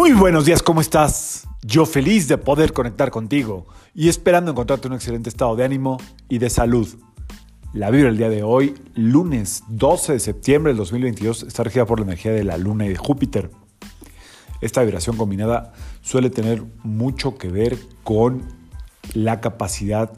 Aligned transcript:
Muy 0.00 0.12
buenos 0.12 0.46
días, 0.46 0.62
¿cómo 0.62 0.80
estás? 0.80 1.46
Yo 1.60 1.84
feliz 1.84 2.26
de 2.26 2.38
poder 2.38 2.72
conectar 2.72 3.10
contigo 3.10 3.66
y 3.94 4.08
esperando 4.08 4.50
encontrarte 4.50 4.88
un 4.88 4.94
excelente 4.94 5.28
estado 5.28 5.54
de 5.56 5.62
ánimo 5.62 5.98
y 6.26 6.38
de 6.38 6.48
salud. 6.48 6.88
La 7.74 7.90
vibra 7.90 8.06
del 8.06 8.16
día 8.16 8.30
de 8.30 8.42
hoy, 8.42 8.76
lunes 8.94 9.62
12 9.68 10.14
de 10.14 10.18
septiembre 10.18 10.70
del 10.70 10.78
2022, 10.78 11.42
está 11.42 11.64
regida 11.64 11.84
por 11.84 12.00
la 12.00 12.06
energía 12.06 12.32
de 12.32 12.44
la 12.44 12.56
Luna 12.56 12.86
y 12.86 12.88
de 12.88 12.96
Júpiter. 12.96 13.50
Esta 14.62 14.82
vibración 14.82 15.18
combinada 15.18 15.74
suele 16.00 16.30
tener 16.30 16.64
mucho 16.82 17.36
que 17.36 17.48
ver 17.48 17.76
con 18.02 18.48
la 19.12 19.42
capacidad 19.42 20.10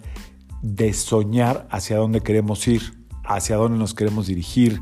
de 0.63 0.93
soñar 0.93 1.67
hacia 1.73 1.97
dónde 1.97 2.21
queremos 2.21 2.69
ir, 2.69 2.83
hacia 3.25 3.57
dónde 3.57 3.79
nos 3.79 3.95
queremos 3.95 4.29
dirigir 4.29 4.81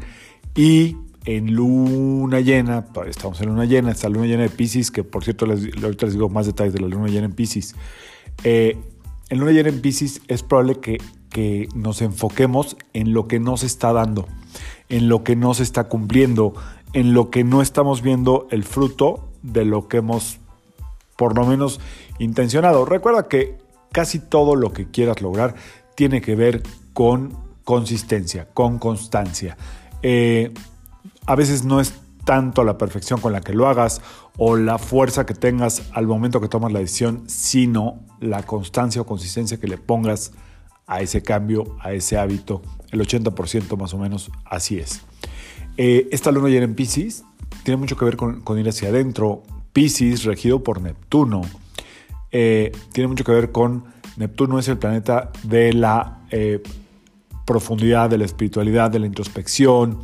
y 0.54 0.98
en 1.24 1.54
luna 1.54 2.40
llena, 2.40 2.86
estamos 3.06 3.40
en 3.40 3.48
luna 3.48 3.64
llena, 3.64 3.90
esta 3.90 4.08
luna 4.08 4.26
llena 4.26 4.42
de 4.42 4.48
Pisces, 4.48 4.90
que 4.90 5.04
por 5.04 5.24
cierto 5.24 5.46
les, 5.46 5.68
ahorita 5.82 6.06
les 6.06 6.14
digo 6.14 6.28
más 6.28 6.46
detalles 6.46 6.72
de 6.72 6.80
la 6.80 6.88
luna 6.88 7.08
llena 7.08 7.26
en 7.26 7.32
Pisces. 7.32 7.74
Eh, 8.44 8.78
en 9.28 9.38
luna 9.38 9.52
llena 9.52 9.68
en 9.68 9.80
Pisces 9.80 10.22
es 10.28 10.42
probable 10.42 10.80
que, 10.80 10.98
que 11.28 11.68
nos 11.74 12.02
enfoquemos 12.02 12.76
en 12.94 13.12
lo 13.12 13.28
que 13.28 13.38
no 13.38 13.56
se 13.56 13.66
está 13.66 13.92
dando, 13.92 14.26
en 14.88 15.08
lo 15.08 15.22
que 15.22 15.36
no 15.36 15.54
se 15.54 15.62
está 15.62 15.84
cumpliendo, 15.84 16.54
en 16.92 17.12
lo 17.12 17.30
que 17.30 17.44
no 17.44 17.62
estamos 17.62 18.02
viendo 18.02 18.48
el 18.50 18.64
fruto 18.64 19.28
de 19.42 19.64
lo 19.64 19.88
que 19.88 19.98
hemos 19.98 20.38
por 21.16 21.36
lo 21.36 21.44
menos 21.44 21.80
intencionado. 22.18 22.86
Recuerda 22.86 23.28
que 23.28 23.58
casi 23.92 24.18
todo 24.18 24.56
lo 24.56 24.72
que 24.72 24.90
quieras 24.90 25.20
lograr 25.20 25.54
tiene 25.94 26.22
que 26.22 26.34
ver 26.34 26.62
con 26.94 27.36
consistencia, 27.64 28.48
con 28.54 28.78
constancia. 28.78 29.56
Eh, 30.02 30.52
a 31.30 31.36
veces 31.36 31.64
no 31.64 31.80
es 31.80 31.94
tanto 32.24 32.64
la 32.64 32.76
perfección 32.76 33.20
con 33.20 33.32
la 33.32 33.40
que 33.40 33.52
lo 33.52 33.68
hagas 33.68 34.02
o 34.36 34.56
la 34.56 34.78
fuerza 34.78 35.26
que 35.26 35.34
tengas 35.34 35.84
al 35.92 36.08
momento 36.08 36.40
que 36.40 36.48
tomas 36.48 36.72
la 36.72 36.80
decisión, 36.80 37.22
sino 37.28 38.00
la 38.18 38.42
constancia 38.42 39.00
o 39.00 39.06
consistencia 39.06 39.60
que 39.60 39.68
le 39.68 39.78
pongas 39.78 40.32
a 40.88 41.02
ese 41.02 41.22
cambio, 41.22 41.76
a 41.78 41.92
ese 41.92 42.18
hábito. 42.18 42.62
El 42.90 43.00
80% 43.00 43.76
más 43.76 43.94
o 43.94 43.98
menos 43.98 44.32
así 44.44 44.80
es. 44.80 45.02
Eh, 45.76 46.08
esta 46.10 46.32
luna 46.32 46.48
llena 46.48 46.64
en 46.64 46.74
Pisces 46.74 47.22
tiene 47.62 47.76
mucho 47.78 47.96
que 47.96 48.06
ver 48.06 48.16
con, 48.16 48.58
ir 48.58 48.68
hacia 48.68 48.88
adentro. 48.88 49.44
Pisces, 49.72 50.24
regido 50.24 50.64
por 50.64 50.82
Neptuno, 50.82 51.42
eh, 52.32 52.72
tiene 52.92 53.06
mucho 53.06 53.22
que 53.22 53.30
ver 53.30 53.52
con 53.52 53.84
Neptuno 54.16 54.58
es 54.58 54.66
el 54.66 54.78
planeta 54.78 55.30
de 55.44 55.74
la 55.74 56.24
eh, 56.32 56.60
profundidad, 57.46 58.10
de 58.10 58.18
la 58.18 58.24
espiritualidad, 58.24 58.90
de 58.90 58.98
la 58.98 59.06
introspección, 59.06 60.00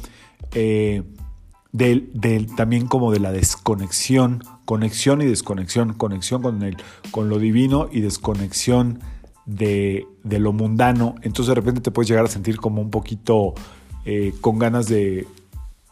del, 1.73 2.55
también 2.57 2.87
como 2.87 3.13
de 3.13 3.21
la 3.21 3.33
desconexión, 3.33 4.43
conexión 4.65 5.21
y 5.21 5.27
desconexión, 5.27 5.93
conexión 5.93 6.43
con, 6.43 6.63
el, 6.63 6.77
con 7.11 7.29
lo 7.29 7.39
divino 7.39 7.89
y 7.93 8.01
desconexión 8.01 9.01
de, 9.45 10.07
lo 10.25 10.53
mundano. 10.53 11.15
Entonces 11.23 11.49
de 11.49 11.55
repente 11.55 11.81
te 11.81 11.91
puedes 11.91 12.09
llegar 12.09 12.25
a 12.25 12.29
sentir 12.29 12.57
como 12.59 12.81
un 12.81 12.91
poquito 12.91 13.55
eh, 14.05 14.33
con 14.41 14.59
ganas 14.59 14.89
de 14.89 15.27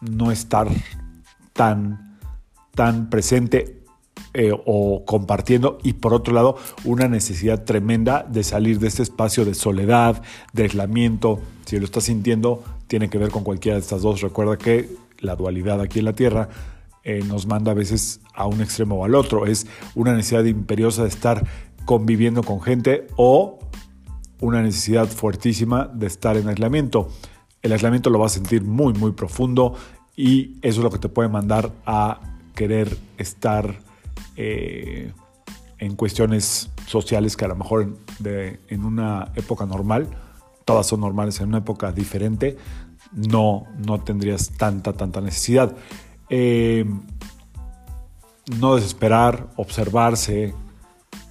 no 0.01 0.33
estar 0.33 0.69
tan, 1.53 2.19
tan 2.75 3.11
presente 3.11 3.84
eh, 4.35 4.53
o 4.67 5.05
compartiendo 5.05 5.79
y 5.83 5.95
por 5.95 6.13
otro 6.13 6.35
lado 6.35 6.57
una 6.85 7.09
necesidad 7.09 7.65
tremenda 7.65 8.27
de 8.29 8.43
salir 8.43 8.81
de 8.81 8.89
este 8.89 9.03
espacio 9.03 9.45
de 9.45 9.55
soledad, 9.55 10.23
de 10.53 10.65
aislamiento. 10.65 11.41
Si 11.65 11.79
lo 11.79 11.85
estás 11.85 12.05
sintiendo, 12.05 12.63
tiene 12.87 13.09
que 13.09 13.19
ver 13.19 13.31
con 13.31 13.45
cualquiera 13.45 13.77
de 13.77 13.83
estas 13.83 14.03
dos. 14.03 14.21
Recuerda 14.21 14.59
que 14.59 14.91
la 15.21 15.37
dualidad 15.37 15.81
aquí 15.81 16.01
en 16.01 16.05
la 16.05 16.13
Tierra, 16.13 16.49
eh, 17.05 17.23
nos 17.27 17.47
manda 17.47 17.73
a 17.73 17.75
veces 17.75 18.21
a 18.35 18.47
un 18.47 18.63
extremo 18.63 18.97
o 18.97 19.05
al 19.05 19.15
otro. 19.15 19.47
Es 19.47 19.67
una 19.95 20.15
necesidad 20.15 20.45
imperiosa 20.45 21.03
de 21.03 21.09
estar 21.09 21.47
conviviendo 21.85 22.43
con 22.43 22.63
gente 22.63 23.07
o 23.17 23.59
una 24.41 24.63
necesidad 24.63 25.07
fuertísima 25.07 25.87
de 25.93 26.07
estar 26.07 26.37
en 26.37 26.49
aislamiento. 26.49 27.11
El 27.63 27.73
aislamiento 27.73 28.11
lo 28.11 28.19
vas 28.19 28.33
a 28.33 28.35
sentir 28.37 28.65
muy, 28.65 28.95
muy 28.95 29.13
profundo 29.13 29.75
y 30.17 30.57
eso 30.63 30.81
es 30.81 30.85
lo 30.85 30.91
que 30.91 30.99
te 30.99 31.09
puede 31.09 31.29
mandar 31.29 31.73
a 31.85 32.21
querer 32.55 32.97
estar 33.19 33.81
eh, 34.37 35.13
en 35.79 35.97
cuestiones 35.97 36.71
sociales 36.87 37.37
que 37.37 37.45
a 37.45 37.49
lo 37.49 37.57
mejor 37.57 37.97
en 38.25 38.85
una 38.85 39.33
época 39.35 39.67
normal, 39.67 40.09
todas 40.65 40.87
son 40.87 41.01
normales 41.01 41.41
en 41.41 41.49
una 41.49 41.59
época 41.59 41.93
diferente, 41.93 42.57
no, 43.13 43.67
no 43.79 44.01
tendrías 44.01 44.51
tanta, 44.51 44.93
tanta 44.93 45.21
necesidad. 45.21 45.77
Eh, 46.29 46.85
no 48.59 48.75
desesperar, 48.75 49.49
observarse, 49.57 50.55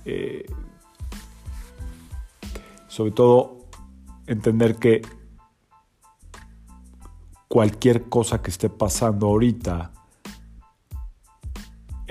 eh, 0.06 0.46
sobre 2.88 3.12
todo 3.12 3.60
entender 4.28 4.76
que 4.76 5.02
cualquier 7.48 8.04
cosa 8.10 8.42
que 8.42 8.50
esté 8.50 8.70
pasando 8.70 9.28
ahorita 9.28 9.92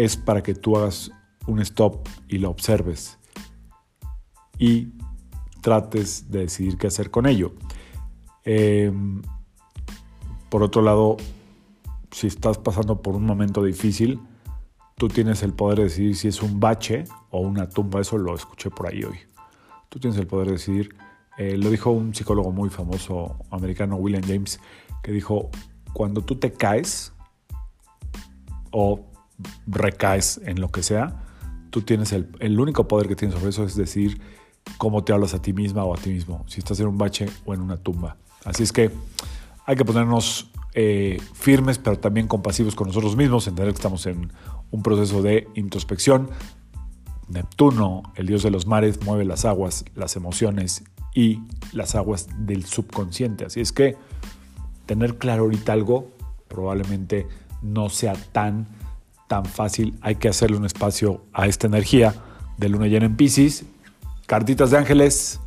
es 0.05 0.17
para 0.17 0.43
que 0.43 0.55
tú 0.55 0.77
hagas 0.77 1.13
un 1.47 1.61
stop 1.61 2.09
y 2.29 2.39
lo 2.39 2.51
observes 2.51 3.19
y 4.59 4.93
trates 5.61 6.29
de 6.29 6.41
decidir 6.41 6.77
qué 6.77 6.89
hacer 6.89 7.11
con 7.11 7.27
ello. 7.27 7.53
Eh, 8.45 8.93
por 10.49 10.65
otro 10.65 10.83
lado, 10.83 11.17
si 12.11 12.27
estás 12.27 12.59
pasando 12.59 13.01
por 13.01 13.15
un 13.15 13.25
momento 13.25 13.63
difícil, 13.63 14.21
tú 14.97 15.09
tienes 15.09 15.45
el 15.45 15.53
poder 15.53 15.79
de 15.79 15.85
decidir 15.85 16.17
si 16.17 16.29
es 16.29 16.43
un 16.43 16.59
bache 16.59 17.05
o 17.31 17.41
una 17.41 17.69
tumba. 17.69 18.01
Eso 18.01 18.19
lo 18.19 18.34
escuché 18.34 18.71
por 18.71 18.89
ahí 18.89 19.05
hoy. 19.05 19.19
Tú 19.89 20.01
tienes 20.01 20.19
el 20.19 20.27
poder 20.27 20.49
de 20.49 20.53
decidir. 20.55 20.97
Eh, 21.39 21.57
lo 21.57 21.71
dijo 21.71 21.91
un 21.91 22.13
psicólogo 22.13 22.51
muy 22.51 22.71
famoso 22.71 23.37
americano, 23.51 23.97
William 23.97 24.23
James, 24.23 24.61
que 25.03 25.13
dijo, 25.13 25.49
cuando 25.93 26.23
tú 26.23 26.37
te 26.37 26.53
caes 26.53 27.13
o 28.73 29.12
recaes 29.66 30.41
en 30.44 30.60
lo 30.60 30.70
que 30.70 30.82
sea, 30.82 31.25
tú 31.70 31.82
tienes 31.82 32.12
el, 32.12 32.60
único 32.60 32.86
poder 32.86 33.08
que 33.08 33.16
tienes 33.16 33.36
sobre 33.36 33.50
eso 33.50 33.64
es 33.64 33.76
decidir 33.76 34.20
cómo 34.78 35.04
te 35.04 35.12
hablas 35.12 35.34
a 35.34 35.42
ti 35.42 35.53
misma 35.53 35.84
o 35.84 35.94
a 35.94 35.98
ti 35.98 36.10
mismo, 36.10 36.44
si 36.47 36.60
estás 36.60 36.78
en 36.80 36.86
un 36.86 36.98
bache 36.98 37.28
o 37.44 37.54
en 37.54 37.60
una 37.60 37.76
tumba. 37.76 38.16
Así 38.44 38.62
es 38.62 38.72
que 38.72 38.91
hay 39.66 39.76
que 39.76 39.84
ponernos 39.84 40.50
eh, 40.75 41.20
firmes, 41.34 41.78
pero 41.78 41.98
también 41.98 42.28
compasivos 42.28 42.75
con 42.75 42.88
nosotros 42.88 43.16
mismos, 43.16 43.47
entender 43.47 43.72
que 43.72 43.78
estamos 43.78 44.06
en 44.06 44.32
un 44.70 44.82
proceso 44.82 45.22
de 45.22 45.48
introspección. 45.54 46.30
Neptuno, 47.28 48.03
el 48.16 48.26
dios 48.26 48.42
de 48.42 48.50
los 48.50 48.66
mares, 48.66 49.03
mueve 49.04 49.24
las 49.24 49.44
aguas, 49.44 49.84
las 49.94 50.16
emociones 50.16 50.84
y 51.14 51.41
las 51.72 51.94
aguas 51.94 52.28
del 52.38 52.64
subconsciente. 52.64 53.44
Así 53.47 53.60
es 53.60 53.72
que 53.72 53.97
tener 54.86 55.19
claro 55.19 55.44
ahorita 55.44 55.72
algo 55.72 56.10
probablemente 56.48 57.26
no 57.62 57.88
sea 57.88 58.14
tan, 58.32 58.66
tan 59.32 59.47
fácil. 59.47 59.98
Hay 60.03 60.16
que 60.16 60.28
hacerle 60.28 60.59
un 60.59 60.66
espacio 60.66 61.25
a 61.32 61.47
esta 61.47 61.66
energía 61.66 62.15
de 62.59 62.69
luna 62.69 62.87
llena 62.87 63.06
en 63.06 63.16
Pisces. 63.16 63.65
Cartitas 64.26 64.70
de 64.70 64.76
ángeles. 64.76 65.41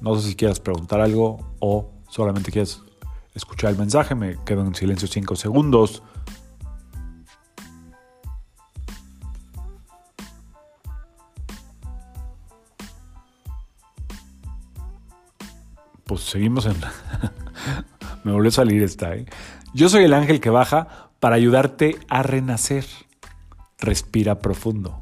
No 0.00 0.14
sé 0.14 0.28
si 0.28 0.36
quieras 0.36 0.60
preguntar 0.60 1.00
algo 1.00 1.56
o 1.58 1.90
solamente 2.08 2.52
quieres 2.52 2.80
escuchar 3.34 3.70
el 3.70 3.78
mensaje, 3.78 4.14
me 4.14 4.38
quedo 4.44 4.64
en 4.64 4.76
silencio 4.76 5.08
5 5.08 5.34
segundos. 5.34 6.04
Pues 16.04 16.20
seguimos 16.20 16.66
en... 16.66 16.76
me 18.22 18.30
volvió 18.30 18.50
a 18.50 18.52
salir 18.52 18.84
esta, 18.84 19.16
¿eh? 19.16 19.26
Yo 19.74 19.88
soy 19.88 20.04
el 20.04 20.14
ángel 20.14 20.40
que 20.40 20.50
baja 20.50 21.09
para 21.20 21.36
ayudarte 21.36 21.98
a 22.08 22.22
renacer. 22.22 22.86
Respira 23.78 24.40
profundo. 24.40 25.00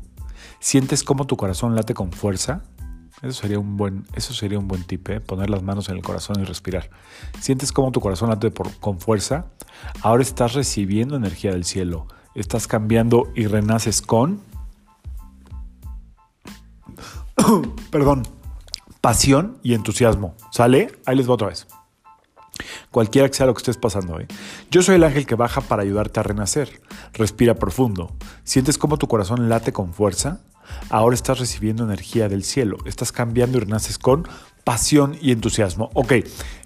¿Sientes 0.61 1.03
cómo 1.03 1.27
tu 1.27 1.37
corazón 1.37 1.75
late 1.75 1.95
con 1.95 2.13
fuerza? 2.13 2.63
Eso 3.23 3.43
sería 3.43 3.59
un 3.59 3.77
buen, 3.77 4.07
eso 4.15 4.33
sería 4.33 4.59
un 4.59 4.69
buen 4.69 4.85
tip, 4.85 5.09
¿eh? 5.09 5.21
poner 5.21 5.51
las 5.51 5.63
manos 5.63 5.89
en 5.89 5.97
el 5.97 6.03
corazón 6.03 6.41
y 6.41 6.45
respirar. 6.45 6.91
Sientes 7.41 7.73
cómo 7.73 7.91
tu 7.91 8.01
corazón 8.01 8.29
late 8.29 8.53
con 8.81 9.01
fuerza. 9.01 9.47
Ahora 10.03 10.23
estás 10.23 10.55
recibiendo 10.55 11.17
energía 11.17 11.51
del 11.51 11.65
cielo. 11.65 12.07
Estás 12.35 12.69
cambiando 12.69 13.33
y 13.35 13.47
renaces 13.47 14.03
con. 14.03 14.41
Perdón. 17.91 18.23
Pasión 19.01 19.59
y 19.63 19.75
entusiasmo. 19.75 20.35
¿Sale? 20.53 20.93
Ahí 21.07 21.17
les 21.17 21.27
voy 21.27 21.35
otra 21.35 21.49
vez. 21.49 21.67
Cualquiera 22.91 23.29
que 23.29 23.35
sea 23.35 23.47
lo 23.47 23.55
que 23.55 23.59
estés 23.59 23.77
pasando. 23.77 24.19
¿eh? 24.19 24.27
Yo 24.71 24.83
soy 24.83 24.97
el 24.97 25.05
ángel 25.05 25.27
que 25.27 25.35
baja 25.35 25.61
para 25.61 25.83
ayudarte 25.83 26.21
a 26.21 26.23
renacer. 26.23 26.81
Respira 27.13 27.55
profundo. 27.55 28.17
¿Sientes 28.45 28.79
cómo 28.79 28.97
tu 28.97 29.09
corazón 29.09 29.49
late 29.49 29.73
con 29.73 29.93
fuerza? 29.93 30.41
ahora 30.91 31.15
estás 31.15 31.39
recibiendo 31.39 31.85
energía 31.85 32.29
del 32.29 32.45
cielo, 32.45 32.79
estás 32.85 33.13
cambiando 33.13 33.59
y 33.59 33.63
renaces 33.63 33.99
con 33.99 34.27
pasión 34.65 35.17
y 35.21 35.33
entusiasmo. 35.33 35.91
Ok, 35.95 36.15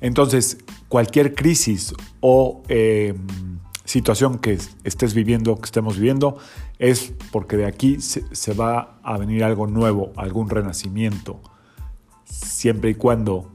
entonces 0.01 0.59
cualquier 0.89 1.35
crisis 1.35 1.95
o 2.21 2.63
em, 2.69 3.59
situación 3.85 4.39
que 4.39 4.59
estés 4.85 5.15
viviendo, 5.15 5.57
que 5.57 5.67
estemos 5.67 5.97
viviendo, 5.97 6.39
es 6.79 7.13
porque 7.31 7.57
de 7.57 7.67
aquí 7.67 8.01
se, 8.01 8.25
se 8.35 8.55
va 8.55 8.99
a 9.03 9.19
venir 9.19 9.45
algo 9.45 9.67
nuevo, 9.67 10.13
algún 10.17 10.51
renacimiento, 10.51 11.41
siempre 12.25 12.91
y 12.91 12.95
cuando 12.95 13.51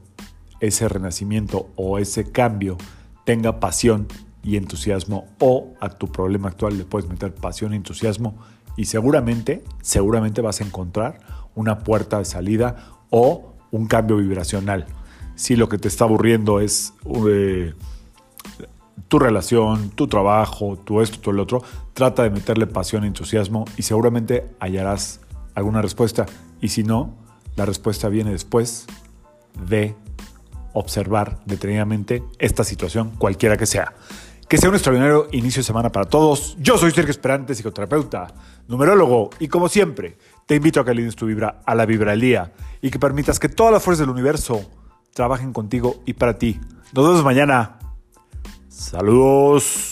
ese 0.60 0.88
renacimiento 0.88 1.68
o 1.76 1.98
ese 1.98 2.30
cambio 2.30 2.76
tenga 3.24 3.60
pasión 3.60 4.08
y 4.42 4.56
entusiasmo 4.56 5.26
o 5.38 5.74
a 5.80 5.90
tu 5.90 6.10
problema 6.10 6.48
actual 6.48 6.78
le 6.78 6.84
puedes 6.84 7.08
meter 7.08 7.34
pasión 7.34 7.72
y 7.74 7.76
entusiasmo 7.76 8.34
y 8.76 8.84
seguramente, 8.84 9.64
seguramente 9.82 10.40
vas 10.40 10.60
a 10.60 10.64
encontrar 10.64 11.18
una 11.54 11.80
puerta 11.80 12.18
de 12.18 12.24
salida 12.24 12.76
o 13.10 13.54
un 13.72 13.86
cambio 13.86 14.16
vibracional. 14.18 14.86
Si 15.34 15.56
lo 15.56 15.68
que 15.68 15.78
te 15.78 15.88
está 15.88 16.04
aburriendo 16.04 16.60
es 16.60 16.94
eh, 17.28 17.74
tu 19.08 19.18
relación, 19.18 19.90
tu 19.90 20.06
trabajo, 20.06 20.78
tu 20.78 21.00
esto, 21.00 21.18
tu 21.18 21.30
el 21.30 21.40
otro, 21.40 21.62
trata 21.92 22.22
de 22.22 22.30
meterle 22.30 22.66
pasión 22.66 23.04
e 23.04 23.08
entusiasmo 23.08 23.64
y 23.76 23.82
seguramente 23.82 24.46
hallarás 24.60 25.20
alguna 25.54 25.82
respuesta. 25.82 26.26
Y 26.60 26.68
si 26.68 26.84
no, 26.84 27.14
la 27.56 27.66
respuesta 27.66 28.08
viene 28.08 28.30
después 28.30 28.86
de 29.68 29.96
observar 30.72 31.38
detenidamente 31.44 32.22
esta 32.38 32.64
situación, 32.64 33.12
cualquiera 33.18 33.56
que 33.56 33.66
sea. 33.66 33.94
Que 34.48 34.56
sea 34.56 34.70
un 34.70 34.74
extraordinario 34.74 35.28
inicio 35.32 35.60
de 35.60 35.66
semana 35.66 35.92
para 35.92 36.06
todos. 36.06 36.56
Yo 36.58 36.78
soy 36.78 36.90
Sergio 36.90 37.10
Esperante, 37.10 37.54
psicoterapeuta, 37.54 38.28
numerólogo, 38.66 39.30
y 39.38 39.48
como 39.48 39.68
siempre, 39.68 40.16
te 40.46 40.54
invito 40.54 40.80
a 40.80 40.84
que 40.84 40.92
alines 40.92 41.16
tu 41.16 41.26
vibra 41.26 41.60
a 41.66 41.74
la 41.74 41.84
vibra 41.84 42.12
del 42.12 42.20
día 42.20 42.52
y 42.80 42.90
que 42.90 42.98
permitas 42.98 43.38
que 43.38 43.48
todas 43.48 43.72
las 43.72 43.82
fuerzas 43.82 44.06
del 44.06 44.10
universo 44.10 44.62
trabajen 45.12 45.52
contigo 45.52 46.02
y 46.06 46.14
para 46.14 46.38
ti. 46.38 46.58
Nos 46.92 47.06
vemos 47.06 47.24
mañana. 47.24 47.78
Saludos. 48.68 49.87